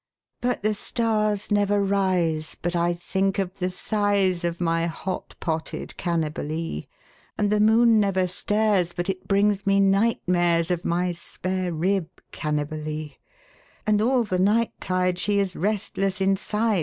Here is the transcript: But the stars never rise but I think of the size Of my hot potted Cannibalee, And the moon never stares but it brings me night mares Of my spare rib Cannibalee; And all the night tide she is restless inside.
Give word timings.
But 0.41 0.63
the 0.63 0.73
stars 0.73 1.51
never 1.51 1.79
rise 1.83 2.57
but 2.59 2.75
I 2.75 2.91
think 2.95 3.37
of 3.37 3.59
the 3.59 3.69
size 3.69 4.43
Of 4.43 4.59
my 4.59 4.87
hot 4.87 5.35
potted 5.39 5.95
Cannibalee, 5.95 6.87
And 7.37 7.51
the 7.51 7.59
moon 7.59 7.99
never 7.99 8.25
stares 8.25 8.93
but 8.93 9.11
it 9.11 9.27
brings 9.27 9.67
me 9.67 9.79
night 9.79 10.23
mares 10.25 10.71
Of 10.71 10.83
my 10.83 11.11
spare 11.11 11.71
rib 11.71 12.09
Cannibalee; 12.31 13.17
And 13.85 14.01
all 14.01 14.23
the 14.23 14.39
night 14.39 14.71
tide 14.79 15.19
she 15.19 15.37
is 15.37 15.55
restless 15.55 16.19
inside. 16.19 16.79